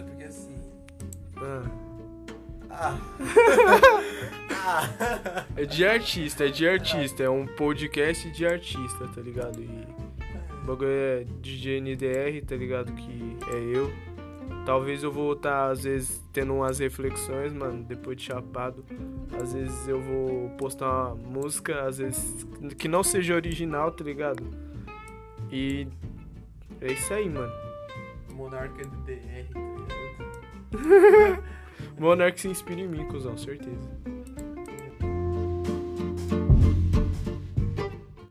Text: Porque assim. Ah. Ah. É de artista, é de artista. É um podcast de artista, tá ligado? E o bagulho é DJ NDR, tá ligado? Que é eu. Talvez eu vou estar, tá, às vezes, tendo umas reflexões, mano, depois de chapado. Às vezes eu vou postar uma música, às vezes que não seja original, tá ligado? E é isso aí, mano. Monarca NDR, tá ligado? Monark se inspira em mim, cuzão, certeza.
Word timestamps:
Porque 0.00 0.24
assim. 0.24 0.56
Ah. 1.36 1.64
Ah. 2.70 2.98
É 5.56 5.64
de 5.64 5.84
artista, 5.84 6.46
é 6.46 6.48
de 6.48 6.68
artista. 6.68 7.22
É 7.22 7.28
um 7.28 7.46
podcast 7.46 8.30
de 8.30 8.46
artista, 8.46 9.08
tá 9.08 9.20
ligado? 9.20 9.60
E 9.60 9.68
o 10.62 10.64
bagulho 10.64 10.90
é 10.90 11.24
DJ 11.40 11.80
NDR, 11.80 12.46
tá 12.46 12.54
ligado? 12.54 12.92
Que 12.92 13.36
é 13.50 13.76
eu. 13.76 13.92
Talvez 14.64 15.02
eu 15.02 15.10
vou 15.10 15.32
estar, 15.32 15.66
tá, 15.66 15.70
às 15.70 15.82
vezes, 15.82 16.22
tendo 16.32 16.54
umas 16.54 16.78
reflexões, 16.78 17.52
mano, 17.52 17.82
depois 17.82 18.16
de 18.16 18.24
chapado. 18.24 18.84
Às 19.40 19.52
vezes 19.52 19.88
eu 19.88 20.00
vou 20.00 20.50
postar 20.50 20.86
uma 20.86 21.14
música, 21.16 21.82
às 21.82 21.98
vezes 21.98 22.46
que 22.78 22.86
não 22.86 23.02
seja 23.02 23.34
original, 23.34 23.90
tá 23.90 24.04
ligado? 24.04 24.44
E 25.50 25.88
é 26.80 26.92
isso 26.92 27.12
aí, 27.12 27.28
mano. 27.28 27.52
Monarca 28.32 28.82
NDR, 28.82 29.48
tá 29.52 29.60
ligado? 30.74 31.42
Monark 31.98 32.40
se 32.40 32.48
inspira 32.48 32.80
em 32.80 32.88
mim, 32.88 33.06
cuzão, 33.06 33.36
certeza. 33.36 33.90